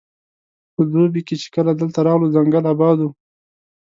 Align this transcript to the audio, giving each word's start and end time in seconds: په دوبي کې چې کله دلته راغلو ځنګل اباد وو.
په 0.75 0.81
دوبي 0.91 1.21
کې 1.27 1.35
چې 1.41 1.47
کله 1.55 1.71
دلته 1.81 1.99
راغلو 2.07 2.33
ځنګل 2.35 2.63
اباد 2.73 2.97
وو. 3.01 3.09